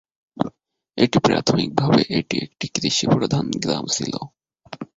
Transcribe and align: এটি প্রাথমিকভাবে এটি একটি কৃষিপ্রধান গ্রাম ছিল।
এটি 0.97 1.17
প্রাথমিকভাবে 1.19 2.01
এটি 2.19 2.35
একটি 2.45 2.65
কৃষিপ্রধান 2.75 3.45
গ্রাম 3.63 3.85
ছিল। 3.87 4.13